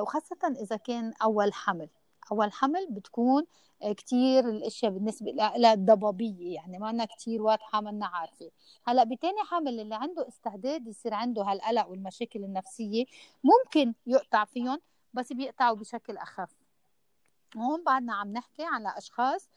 وخاصة 0.00 0.56
إذا 0.62 0.76
كان 0.76 1.12
أول 1.22 1.52
حمل. 1.52 1.88
أول 2.32 2.52
حمل 2.52 2.86
بتكون 2.90 3.44
كتير 3.82 4.48
الأشياء 4.48 4.92
بالنسبة 4.92 5.30
لها 5.30 5.74
ضبابيه 5.74 6.54
يعني 6.54 6.78
ما 6.78 6.90
أنا 6.90 7.04
كتير 7.04 7.42
واضحة 7.42 7.80
ما 7.80 7.90
أنا 7.90 8.06
عارفة. 8.06 8.50
هلأ 8.84 9.04
بتاني 9.04 9.38
حمل 9.50 9.80
اللي 9.80 9.94
عنده 9.94 10.28
استعداد 10.28 10.86
يصير 10.86 11.14
عنده 11.14 11.42
هالقلق 11.42 11.88
والمشاكل 11.88 12.44
النفسية 12.44 13.04
ممكن 13.44 13.94
يقطع 14.06 14.44
فيهم 14.44 14.80
بس 15.14 15.32
بيقطعوا 15.32 15.76
بشكل 15.76 16.16
أخف. 16.16 16.50
هون 17.56 17.84
بعدنا 17.84 18.14
عم 18.14 18.32
نحكي 18.32 18.64
على 18.64 18.94
أشخاص 18.96 19.48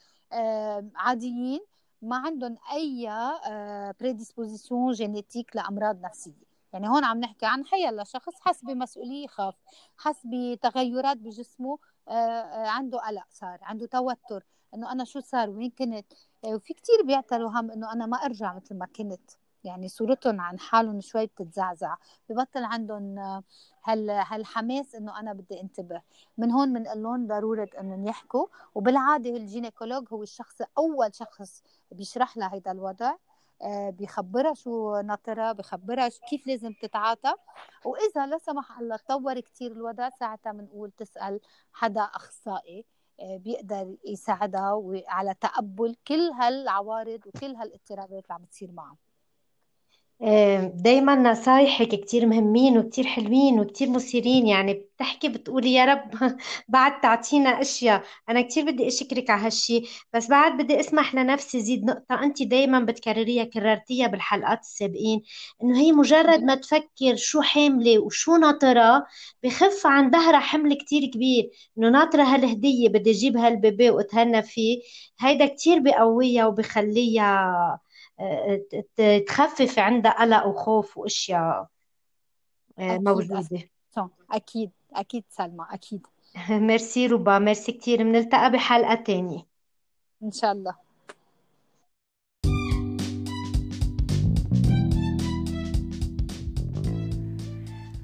عاديين 0.96 1.60
ما 2.02 2.16
عندهم 2.16 2.58
أي 2.74 3.10
prédisposition 4.00 4.92
génétique 4.92 5.56
لأمراض 5.56 6.02
نفسية. 6.02 6.48
يعني 6.74 6.90
هون 6.90 7.04
عم 7.04 7.20
نحكي 7.20 7.46
عن 7.46 7.66
حيلا 7.66 8.04
شخص 8.04 8.42
حس 8.42 8.64
بمسؤوليه 8.66 9.24
يخاف 9.26 9.56
حس 9.98 10.22
بتغيرات 10.26 11.18
بجسمه 11.18 11.80
آه، 12.08 12.12
آه، 12.12 12.68
عنده 12.68 13.00
قلق 13.00 13.26
صار 13.30 13.60
عنده 13.62 13.86
توتر 13.86 14.46
إنه 14.74 14.92
أنا 14.92 15.04
شو 15.04 15.20
صار 15.20 15.50
وين 15.50 15.70
كنت؟ 15.70 16.14
آه، 16.46 16.56
وفي 16.56 16.74
كتير 16.74 17.04
بيعتلوا 17.06 17.50
هم 17.50 17.72
إنه 17.72 17.94
أنا 17.94 18.06
ما 18.06 18.18
أرجع 18.18 18.54
مثل 18.56 18.76
ما 18.76 18.86
كنت. 18.86 19.32
يعني 19.64 19.88
صورتهم 19.90 20.42
عن 20.42 20.60
حالهم 20.60 21.02
شوي 21.02 21.26
بتتزعزع. 21.26 21.96
ببطل 22.30 22.64
عندهم 22.64 23.20
هال 23.84 24.10
هالحماس 24.10 24.96
إنه 24.96 25.20
أنا 25.20 25.34
بدي 25.34 25.62
انتبه. 25.62 26.02
من 26.38 26.52
هون 26.52 26.74
بنقول 26.74 27.04
لهم 27.04 27.28
ضرورة 27.28 27.70
إنهم 27.80 28.08
يحكوا. 28.08 28.48
وبالعادة 28.76 29.30
الجينيكولوج 29.30 30.08
هو 30.14 30.24
الشخص 30.24 30.62
أول 30.78 31.16
شخص 31.16 31.64
بيشرح 31.92 32.38
لها 32.38 32.48
هذا 32.56 32.72
الوضع. 32.72 33.14
آه، 33.62 33.90
بخبرها 33.90 34.54
شو 34.54 35.00
ناطرها 35.00 35.52
بخبرها 35.52 36.10
كيف 36.30 36.48
لازم 36.48 36.74
تتعاطى. 36.82 37.34
وإذا 37.86 38.26
لا 38.28 38.38
سمح 38.38 38.80
الله 38.80 38.98
تطور 38.98 39.40
كثير 39.40 39.72
الوضع 39.72 40.10
ساعتها 40.10 40.52
بنقول 40.52 40.92
تسأل 40.92 41.40
حدا 41.74 42.02
أخصائي 42.02 42.86
آه، 43.20 43.38
بيقدر 43.38 43.98
يساعدها 44.06 44.82
على 45.08 45.34
تقبل 45.34 45.96
كل 46.08 46.32
هالعوارض 46.32 47.28
وكل 47.28 47.56
هالإضطرابات 47.56 48.24
اللي 48.24 48.34
عم 48.34 48.46
تصير 48.46 48.72
معها 48.72 48.98
دايما 50.74 51.16
نصايحك 51.16 51.88
كتير 51.90 52.26
مهمين 52.26 52.78
وكتير 52.78 53.08
حلوين 53.08 53.60
وكتير 53.60 53.90
مثيرين. 53.90 54.48
يعني 54.48 54.74
بتحكي 54.74 55.30
بتقولي 55.30 55.74
يا 55.74 55.86
رب 55.86 56.12
بعد 56.70 57.02
تعطينا 57.02 57.50
أشياء. 57.62 58.04
أنا 58.30 58.42
كتير 58.42 58.66
بدي 58.72 58.88
أشكرك 58.88 59.30
على 59.30 59.46
هالشي. 59.46 59.82
بس 60.14 60.28
بعد 60.30 60.58
بدي 60.62 60.80
أسمح 60.80 61.16
لنفسي 61.16 61.60
زيد 61.62 61.84
نقطة. 61.86 62.24
انت 62.24 62.44
دايما 62.44 62.80
بتكرريها 62.80 63.44
كررتيها 63.44 64.08
بالحلقات 64.08 64.60
السابقين 64.60 65.22
إنه 65.64 65.80
هي 65.80 65.92
مجرد 65.92 66.44
ما 66.44 66.56
تفكر 66.56 67.16
شو 67.16 67.42
حاملة 67.42 68.00
وشو 68.00 68.36
ناطرة 68.36 69.06
بخف 69.44 69.88
عن 69.88 70.12
ظهرها 70.12 70.40
حمل 70.40 70.74
كتير 70.74 71.06
كبير. 71.14 71.50
إنه 71.78 71.90
ناطرة 71.90 72.24
هالهدية 72.24 72.90
بدي 72.90 73.12
أجيب 73.12 73.38
هالبيبي 73.38 73.90
وأتهنى 73.90 74.42
فيه. 74.44 74.82
هيدا 75.20 75.46
كتير 75.48 75.80
بقويها 75.80 76.46
وبخليها 76.48 77.80
تخفف 79.28 79.80
عندها 79.80 80.12
قلق 80.12 80.46
وخوف 80.46 80.98
وأشياء 80.98 81.68
آه، 82.80 82.98
موجودة. 82.98 83.48
أكيد 84.32 84.72
أكيد 84.94 85.24
سلمى 85.30 85.66
أكيد. 85.72 86.08
ميرسي 86.50 87.08
روبا 87.08 87.40
ميرسي 87.40 87.72
كثير 87.72 88.04
بنلتقى 88.04 88.52
بحلقة 88.52 88.96
تانية. 88.96 89.46
إن 90.24 90.32
شاء 90.32 90.52
الله. 90.52 90.76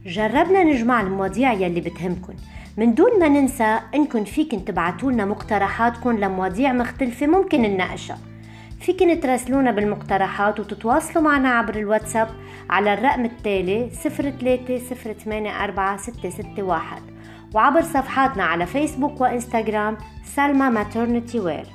جربنا 0.06 0.64
نجمع 0.64 1.02
المواضيع 1.02 1.54
يلي 1.54 1.82
بتهمكن. 1.82 2.36
من 2.78 2.94
دون 2.94 3.20
ما 3.20 3.28
ننسى 3.28 3.80
انكم 3.96 4.24
فيكن 4.24 4.66
تبعتوا 4.66 5.12
لنا 5.12 5.26
مقترحاتكم 5.26 6.20
لمواضيع 6.20 6.74
مختلفة 6.74 7.28
ممكن 7.28 7.62
نناقشها. 7.62 8.33
فيكن 8.84 9.20
تراسلونا 9.20 9.72
بالمقترحات 9.72 10.60
وتتواصلوا 10.60 11.24
معنا 11.24 11.50
عبر 11.50 11.76
الواتساب 11.76 12.30
على 12.70 12.94
الرقم 12.94 13.26
التالي 13.26 13.90
03 13.90 14.84
وعبر 17.56 17.82
صفحاتنا 17.82 18.44
على 18.44 18.66
فيسبوك 18.66 19.22
وإنستغرام 19.22 19.98
سلمى 20.36 20.70
ماترنتي 20.70 21.40
وير 21.40 21.66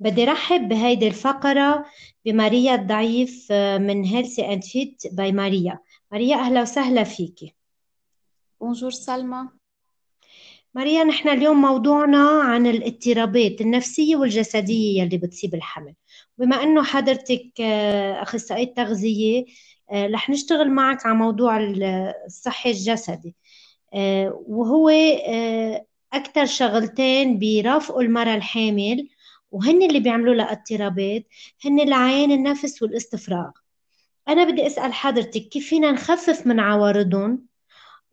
بدي 0.00 0.24
رحب 0.24 0.68
بهيدي 0.68 1.08
الفقرة 1.08 1.84
بماريا 2.24 2.74
الضعيف 2.74 3.48
آه، 3.50 3.78
من 3.78 4.04
Healthy 4.04 4.52
and 4.52 4.64
Fit 4.64 5.02
by 5.12 5.32
Maria 5.32 5.78
ماريا 6.12 6.36
أهلا 6.36 6.62
وسهلا 6.62 7.04
فيكي. 7.04 7.54
bonjour 8.60 8.90
سلمى 8.90 9.55
ماريا 10.76 11.04
نحن 11.04 11.28
اليوم 11.28 11.62
موضوعنا 11.62 12.28
عن 12.28 12.66
الاضطرابات 12.66 13.60
النفسية 13.60 14.16
والجسدية 14.16 15.02
يلي 15.02 15.18
بتصيب 15.18 15.54
الحمل. 15.54 15.94
بما 16.38 16.62
أنه 16.62 16.82
حضرتك 16.82 17.60
آه، 17.60 18.22
أخصائية 18.22 18.74
تغذية 18.74 19.44
آه، 19.90 20.06
رح 20.06 20.30
نشتغل 20.30 20.70
معك 20.70 21.06
على 21.06 21.14
موضوع 21.14 21.58
الصحي 22.26 22.70
الجسدي. 22.70 23.34
وهو 24.46 24.90
أكثر 26.12 26.46
شغلتين 26.46 27.38
بيرافقوا 27.38 28.02
المرأة 28.02 28.34
الحامل 28.34 29.08
وهن 29.50 29.82
اللي 29.82 30.00
بيعملوا 30.00 30.34
لها 30.34 30.52
اضطرابات 30.52 31.26
هن 31.64 31.80
العيان 31.80 32.32
النفس 32.32 32.82
والاستفراغ. 32.82 33.50
أنا 34.28 34.44
بدي 34.44 34.66
أسأل 34.66 34.92
حضرتك 34.92 35.48
كيف 35.48 35.68
فينا 35.68 35.92
نخفف 35.92 36.46
من 36.46 36.60
عوارضهم؟ 36.60 37.46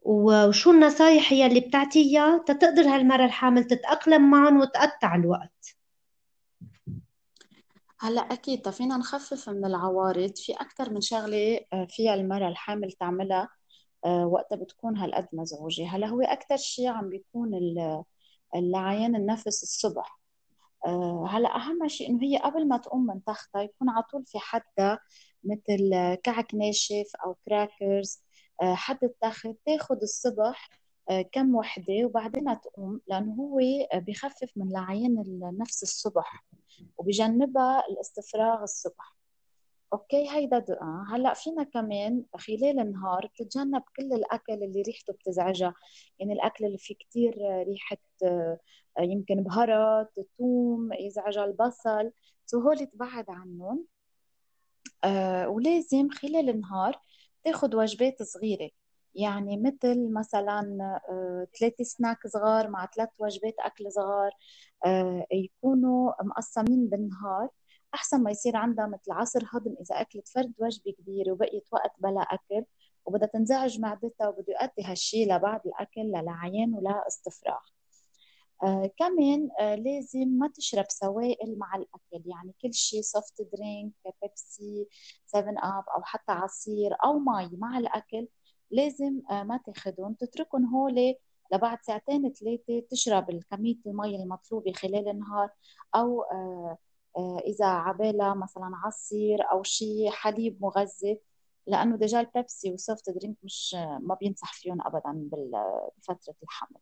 وشو 0.06 0.72
النصايح 0.72 1.34
هي 1.34 1.46
اللي 1.46 1.60
بتعطيها؟ 1.60 2.38
تتقدر 2.38 2.82
هالمرة 2.82 3.26
الحامل 3.26 3.64
تتأقلم 3.64 4.30
معهم 4.32 4.60
وتقطع 4.60 5.16
الوقت. 5.16 5.76
هلأ 8.00 8.22
أكيد 8.22 8.70
فينا 8.70 8.98
نخفف 8.98 9.50
من 9.50 9.66
العوارض. 9.66 10.34
في 10.36 10.54
أكثر 10.54 10.94
من 10.94 11.02
شغلة 11.02 11.60
آه، 11.74 11.88
فيها 11.90 12.14
المراه 12.14 12.48
الحامل 12.48 12.92
تعملها 12.92 13.50
آه، 14.06 14.28
وقتها 14.28 14.56
بتكون 14.56 14.98
هالقد 14.98 15.28
مزعوجة. 15.34 15.88
هلأ 15.96 16.08
هو 16.08 16.22
أكثر 16.22 16.58
شيء 16.58 16.88
عم 16.88 17.10
بيكون 17.10 17.52
العيان 18.56 19.16
النفس 19.16 19.64
الصبح. 19.64 20.20
آه، 20.86 21.28
هلأ 21.30 21.56
أهم 21.56 21.88
شيء 21.88 22.10
إنه 22.10 22.24
هي 22.24 22.38
قبل 22.38 22.68
ما 22.68 22.78
تقوم 22.78 23.06
من 23.06 23.24
تختها 23.24 23.62
يكون 23.62 23.90
على 23.90 24.04
طول 24.04 24.26
في 24.26 24.40
حدا 24.40 25.00
مثل 25.44 26.16
كعك 26.24 26.56
ناشف 26.56 27.06
أو 27.26 27.36
كراكرز 27.46 28.24
آه، 28.64 28.98
التخت 29.04 29.56
تاخذ 29.66 29.98
الصبح 30.02 30.70
آه، 31.10 31.22
كم 31.22 31.56
وحدة 31.56 32.06
وبعدين 32.06 32.62
تقوم 32.62 33.02
لأنه 33.08 33.34
هو 33.34 33.60
بخفف 33.94 34.52
من 34.56 34.72
لعين 34.72 35.20
النفس 35.20 35.84
الصبح 35.84 36.46
وبجنبها 36.98 37.84
الاستفراغ 37.90 38.64
الصبح. 38.64 39.16
okay 39.94 40.30
هيدا 40.30 40.60
دقة. 40.60 41.06
هلأ 41.10 41.34
فينا 41.34 41.64
كمان 41.64 42.26
خلال 42.38 42.80
النهار 42.80 43.30
تتجنب 43.38 43.84
كل 43.98 44.14
الأكل 44.14 44.54
اللي 44.54 44.82
ريحته 44.82 45.14
بتزعجها. 45.14 45.74
يعني 46.20 46.34
الأكل 46.34 46.66
اللي 46.66 46.78
فيه 46.78 46.96
كتير 46.96 47.36
آه، 48.24 48.56
يمكن 49.00 49.44
بهارات 49.44 50.14
ثوم 50.38 50.94
يزعجها 50.94 51.46
البصل. 51.46 52.12
so 52.46 52.60
هول 52.60 52.78
تبعد 52.78 53.26
عنهم. 53.30 53.86
آه 55.04 55.50
ولازم 55.50 56.10
خلال 56.10 56.50
النهار 56.50 57.00
تاخد 57.44 57.76
وجبات 57.76 58.24
صغيرة. 58.24 58.70
يعني 59.16 59.58
مثل 59.58 60.14
مثلا 60.14 60.62
آه 61.10 61.48
ثلاثة 61.60 61.84
سناك 61.84 62.28
صغار 62.28 62.70
مع 62.70 62.88
ثلاث 62.96 63.10
وجبات 63.20 63.56
أكل 63.60 63.92
صغار 63.92 64.32
آه 64.86 65.26
يكونوا 65.32 66.14
مقسمين 66.24 66.88
بالنهار. 66.90 67.50
أحسن 67.94 68.24
ما 68.24 68.32
يصير 68.32 68.58
عندها 68.58 68.88
مثل 68.88 69.12
عسر 69.12 69.44
هضم 69.54 69.76
إذا 69.82 70.02
أكلت 70.02 70.28
فرد 70.28 70.54
وجبة 70.60 70.92
كبيرة 70.92 71.32
وبقيت 71.32 71.68
وقت 71.72 71.92
بلا 72.00 72.22
أكل 72.22 72.66
وبدها 73.06 73.28
تنزعج 73.28 73.80
معدتها 73.80 74.28
وبده 74.28 74.54
يؤدي 74.62 74.84
هالشيء 74.92 75.36
لبعد 75.36 75.62
الأكل 75.66 76.02
للعيان 76.02 76.74
ولا 76.76 77.08
استفراغ. 77.08 77.62
آه 78.64 78.92
كمان 78.98 79.50
آه 79.60 79.76
لازم 79.76 80.28
ما 80.28 80.48
تشرب 80.56 80.86
سوائل 80.90 81.58
مع 81.60 81.76
الأكل. 81.76 82.30
يعني 82.30 82.54
كل 82.62 82.74
شيء 82.74 83.02
soft 83.02 83.42
drink 83.54 83.94
Pepsi 84.22 84.88
7 85.26 85.52
Up 85.80 85.84
أو 85.98 86.04
حتى 86.04 86.32
عصير 86.32 86.92
أو 87.06 87.20
مي 87.20 87.50
مع 87.58 87.78
الأكل 87.78 88.28
لازم 88.72 89.22
آه 89.32 89.44
ما 89.44 89.58
تاخذهم 89.66 90.14
تتركهم 90.14 90.66
هول 90.76 91.16
لبعد 91.54 91.78
ساعتين 91.84 92.34
ثلاثة 92.34 92.84
تشرب 92.92 93.42
كمية 93.52 93.76
المي 93.88 94.16
المطلوبة 94.24 94.72
خلال 94.74 95.10
النهار. 95.10 95.50
أو 95.96 96.22
آه 96.24 96.78
آه، 97.18 97.40
إذا 97.46 97.66
عبالها 97.66 98.34
مثلا 98.34 98.72
عصير 98.86 99.52
أو 99.52 99.64
شيء 99.64 100.10
حليب 100.12 100.58
مغذي. 100.62 101.20
لأنه 101.68 101.98
déjà 101.98 102.20
ال 102.20 102.29
Pepsi 102.29 102.72
وال 102.72 102.85
soft 102.85 103.10
drink 103.10 103.38
مش 103.44 103.76
ما 104.02 104.16
بينصح 104.22 104.54
فيهم 104.54 104.82
ابدا 104.82 105.30
بفترة 105.98 106.36
الحمل. 106.44 106.78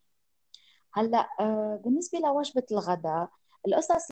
هلأ 0.94 1.30
آه، 1.40 1.82
بالنسبة 1.86 2.20
لوجبة 2.20 2.64
الغداء 2.72 3.30
القصص 3.68 4.12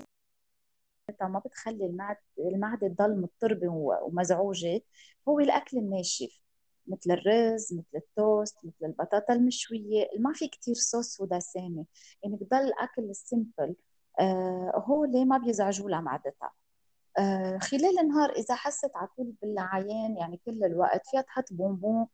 ما 1.22 1.40
بتخلي 1.40 1.86
المعدة 1.86 2.20
المعدة 2.40 2.88
تضل 2.88 3.22
مضطربة 3.22 3.68
ومزعوجة. 4.04 4.82
هو 5.28 5.40
الأكل 5.40 5.78
الناشف 5.78 6.42
مثل 6.88 7.12
الرز 7.12 7.74
مثل 7.74 7.88
التوست 7.96 8.58
مثل 8.64 8.76
البطاطا 8.86 9.34
المشوية. 9.34 10.10
ما 10.20 10.34
في 10.34 10.48
كتير 10.48 10.76
صوص 10.76 11.22
ودسامة 11.22 11.86
يعني 12.24 12.36
بضل 12.36 12.58
الأكل 12.58 13.04
السيمبل. 13.10 13.76
آه، 14.20 14.84
هول 14.88 15.28
ما 15.28 15.38
بيزعجوا 15.38 15.90
لها 15.90 16.02
معدتها. 16.02 16.52
آه، 17.20 17.58
خلال 17.58 18.00
النهار 18.00 18.32
إذا 18.32 18.56
حست 18.56 18.92
على 18.96 19.08
طول 19.18 19.34
بالعيان 19.42 20.18
يعني 20.18 20.42
كل 20.46 20.64
الوقت 20.64 21.08
فيها 21.08 21.22
تحط 21.22 21.46
بونبون 21.54 22.08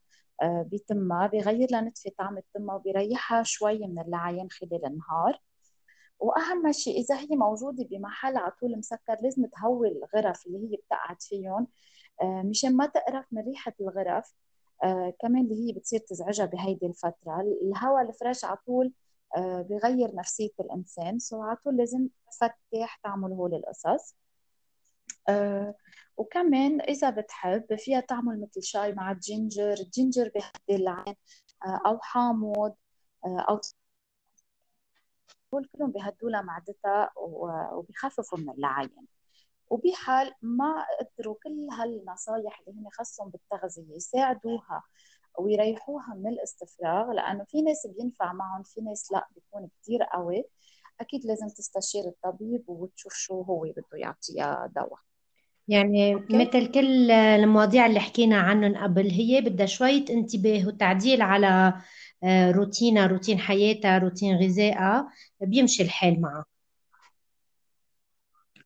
بتمها 0.44 1.28
بغير 1.28 1.68
لها 1.72 1.82
نتفة 1.82 2.12
طعم 2.18 2.38
التمها 2.38 2.76
وبيريحها 2.76 3.44
شوي 3.44 3.88
من 3.88 4.00
اللعين 4.00 4.50
خلال 4.50 4.86
النهار. 4.86 5.42
وأهم 6.20 6.72
شيء 6.72 7.00
إذا 7.02 7.20
هي 7.20 7.28
موجودة 7.32 7.84
بمحل 7.84 8.38
على 8.38 8.52
طول 8.62 8.78
مسكر 8.78 9.18
لازم 9.22 9.46
تهوي 9.46 9.88
الغرف 9.88 10.46
اللي 10.48 10.58
هي 10.72 10.78
بتقعد 10.78 11.22
فيهم 11.22 11.68
مشان 12.24 12.78
ما 12.78 12.86
تقرف 12.86 13.26
من 13.32 13.42
ريحة 13.42 13.74
الغرف. 13.82 14.34
كمان 15.22 15.42
اللي 15.46 15.68
هي 15.70 15.74
بتصير 15.74 16.00
تزعجها 16.00 16.46
بهيدي 16.46 16.86
الفترة. 16.86 17.42
الهواء 17.42 18.02
ال 18.10 18.16
fresh 18.16 18.46
على 18.46 18.58
طول 18.66 18.94
آه، 19.38 19.62
بغير 19.62 20.16
نفسية 20.16 20.50
الإنسان. 20.60 21.20
so 21.20 21.42
على 21.42 21.56
طول 21.64 21.78
لازم 21.78 22.08
تفتح 22.32 23.00
تعمل 23.04 23.32
هول 23.32 23.54
القصص. 23.56 24.16
وكمان 26.18 26.82
إذا 26.82 27.10
بتحب 27.10 27.76
فيها 27.76 28.00
تعمل 28.00 28.42
مثل 28.42 28.64
شاي 28.64 28.94
مع 28.94 29.12
ال 29.12 29.21
ginger 29.21 29.74
ال 29.74 29.82
ginger 29.82 30.32
بيهدي 30.36 30.84
اللعيان 30.84 31.16
أه 31.66 31.82
أو 31.88 32.00
حامض 32.02 32.76
أه 33.26 33.46
أو 33.50 33.62
هول 35.54 35.70
كلهم 35.78 35.92
بيهدوا 35.92 36.30
لها 36.30 36.42
معدتها 36.42 37.10
وبيخففوا 37.74 38.38
من 38.40 38.50
اللعيان 38.50 38.90
وبحال 39.70 40.34
ما 40.42 40.86
قدروا 41.00 41.36
كل 41.44 41.68
هالنصايح 41.72 42.60
اللي 42.60 42.80
هن 42.82 42.90
خصهم 42.92 43.30
بالتغذية 43.30 43.96
يساعدوها 43.96 44.84
ويريحوها 45.40 46.14
من 46.16 46.28
الاستفراغ 46.28 47.12
لأنه 47.12 47.44
في 47.44 47.62
ناس 47.62 47.88
بينفع 47.88 48.34
معهم 48.34 48.64
في 48.64 48.82
ناس 48.82 49.12
لا 49.12 49.28
بيكون 49.36 49.70
كثير 49.82 50.04
قوي. 50.04 50.44
أكيد 51.02 51.26
لازم 51.26 51.48
تستشير 51.50 52.04
الطبيب 52.08 52.70
وتشوف 52.70 53.14
شو 53.14 53.42
هو 53.42 53.62
بده 53.62 53.86
يعطيها 53.94 54.72
دواء. 54.76 55.00
يعني 55.68 56.16
okay. 56.16 56.36
مثل 56.36 56.72
كل 56.72 57.12
المواضيع 57.12 57.86
اللي 57.86 58.00
حكينا 58.00 58.38
عنهم 58.38 58.78
قبل 58.78 59.10
هي 59.12 59.42
بدها 59.42 59.66
شوية 59.66 60.06
انتباه 60.10 60.68
وتعديل 60.68 61.22
على 61.22 61.74
آه، 62.24 62.52
روتينها 62.52 63.08
روتين 63.08 63.40
حياتها 63.40 63.98
روتين 63.98 64.36
غذائها 64.36 65.12
بيمشي 65.42 65.84
الحال 65.84 66.22
معها 66.22 66.46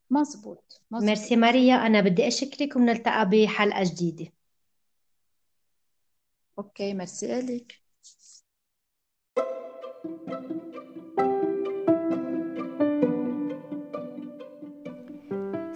مزبوط, 0.10 0.82
مزبوط. 0.92 1.08
ميرسي 1.08 1.36
ماريا 1.36 1.76
أنا 1.76 2.02
بدي 2.02 2.28
أشكرك 2.28 2.76
ونلتقى 2.76 3.30
بحلقة 3.30 3.84
جديدة 3.84 4.32
okay 6.60 6.94
merci 6.94 7.42
لك 7.42 7.82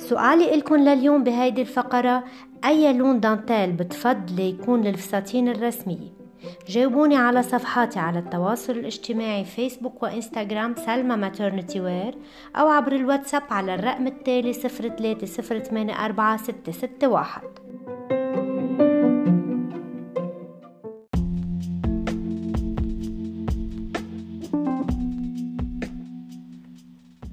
سؤالي 0.09 0.55
لكم 0.55 0.75
لليوم 0.75 1.23
بهيدي 1.23 1.61
الفقرة 1.61 2.23
أي 2.65 2.93
لون 2.93 3.19
دانتيل 3.19 3.71
بتفضلي 3.71 4.49
يكون 4.49 4.81
للفساتين 4.81 5.49
الرسمية 5.49 6.13
جاوبوني 6.67 7.17
على 7.17 7.43
صفحاتي 7.43 7.99
على 7.99 8.19
التواصل 8.19 8.73
الاجتماعي 8.73 9.45
فيسبوك 9.45 10.03
وإنستغرام 10.03 10.75
سلمى 10.85 11.15
Maternity 11.15 11.81
Wear 11.81 12.15
أو 12.55 12.67
عبر 12.67 12.91
الواتساب 12.91 13.43
على 13.51 13.75
الرقم 13.75 14.07
التالي 14.07 14.53
03 14.53 15.41
084 15.41 16.37
661 16.37 18.53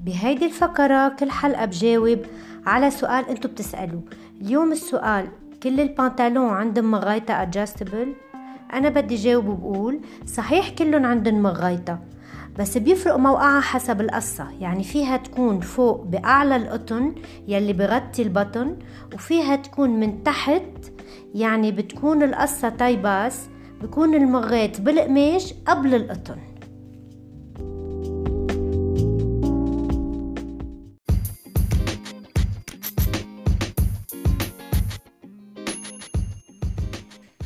بهيدي 0.05 0.47
الفقرة 0.47 1.09
كل 1.09 1.31
حلقة 1.31 1.65
بجاوب 1.65 2.19
على 2.67 2.91
سؤال 2.91 3.29
انتو 3.29 3.49
بتسألوه. 3.49 4.03
اليوم 4.41 4.73
السؤال 4.73 5.29
كل 5.63 5.81
البنطلون 5.81 6.51
عندهم 6.51 6.91
مغيطة 6.91 7.43
adjustable 7.43 8.15
أنا 8.73 8.89
بدي 8.89 9.15
جاوب 9.15 9.49
وبقول 9.49 10.01
صحيح 10.27 10.71
كلهم 10.71 11.07
عندهم 11.07 11.43
مغيطة 11.43 11.99
بس 12.59 12.79
بيفرق 12.79 13.17
موقعها 13.17 13.61
حسب 13.61 14.01
القصة. 14.01 14.51
يعني 14.61 14.85
فيها 14.85 15.17
تكون 15.17 15.61
فوق 15.61 16.05
بأعلى 16.05 16.57
القطن 16.57 17.15
يلي 17.49 17.73
بغطي 17.73 18.23
البطن 18.23 18.77
وفيها 19.15 19.57
تكون 19.57 20.01
من 20.01 20.23
تحت 20.23 20.63
يعني 21.35 21.73
بتكون 21.73 22.23
القصة 22.23 22.69
taille 22.69 23.12
basse 23.12 23.49
بكون 23.83 24.15
المغيط 24.15 24.81
بالقماش 24.81 25.55
قبل 25.67 25.95
القطن 25.95 26.50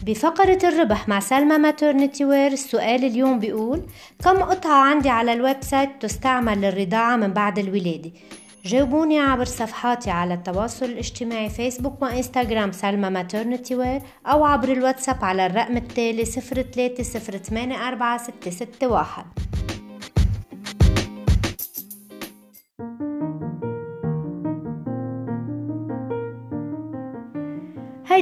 بفقرة 0.07 0.59
الربح 0.65 1.09
مع 1.09 1.21
سلمى 1.21 1.59
Maternity 1.59 2.25
Wear 2.25 2.53
السؤال 2.53 3.05
اليوم 3.05 3.39
بيقول 3.39 3.83
كم 4.25 4.43
قطعة 4.43 4.85
عندي 4.85 5.09
على 5.09 5.33
ال 5.33 5.57
website 5.61 5.91
تستعمل 6.01 6.61
للرضاعة 6.61 7.17
من 7.17 7.33
بعد 7.33 7.59
الولادة؟ 7.59 8.11
جاوبوني 8.65 9.21
عبر 9.21 9.45
صفحاتي 9.45 10.11
على 10.11 10.35
التواصل 10.35 10.87
الاجتماعي 10.87 11.49
فيسبوك 11.49 12.03
وإنستغرام 12.03 12.73
سلمى 12.73 13.11
ماترنتي 13.11 13.75
وير 13.75 14.03
أو 14.27 14.45
عبر 14.45 14.73
الواتساب 14.73 15.25
على 15.25 15.47
الرقم 15.47 15.77
التالي 15.77 16.25
03 16.25 17.03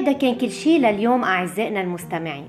هيدا 0.02 0.12
كان 0.12 0.34
كل 0.34 0.50
شي 0.50 0.78
لليوم 0.78 1.24
أعزائنا 1.24 1.80
المستمعين. 1.80 2.48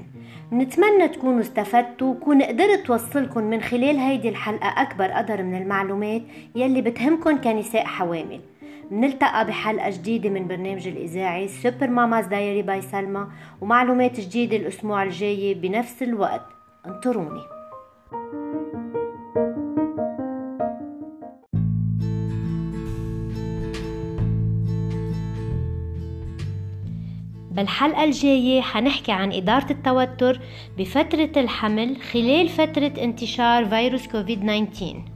نتمنى 0.54 1.08
تكونوا 1.08 1.42
استفدتوا 1.42 2.14
وكون 2.14 2.42
قدرت 2.42 2.86
توصلكم 2.86 3.44
من 3.44 3.62
خلال 3.62 3.98
هيدي 3.98 4.30
الحلقة 4.30 4.82
أكبر 4.82 5.06
قدر 5.06 5.44
من 5.44 5.56
المعلومات 5.56 6.22
يلي 6.56 6.82
بتهمكن 6.82 7.38
كنساء 7.38 7.86
حوامل. 7.86 8.42
منلتقى 8.92 9.46
بحلقة 9.48 9.90
جديدة 9.90 10.30
من 10.30 10.48
برنامج 10.48 10.88
الإذاعي 10.88 11.48
Super 11.48 11.88
Mama's 11.88 12.26
Diary 12.26 12.62
by 12.62 12.82
سلمى 12.82 13.28
ومعلومات 13.62 14.20
جديدة 14.20 14.58
الأسبوع 14.58 15.04
الجاي 15.04 15.54
بنفس 15.54 16.04
الوقت. 16.04 16.46
انطروني. 16.86 17.42
بالحلقة 27.54 28.04
الجاية 28.04 28.62
حنحكي 28.62 29.12
عن 29.12 29.32
إدارة 29.32 29.72
التوتر 29.72 30.40
بفترة 30.78 31.30
الحمل 31.38 32.02
خلال 32.02 32.50
فترة 32.50 32.94
انتشار 33.04 33.66
فيروس 33.66 34.08
كوفيد 34.08 34.40
19 34.72 35.13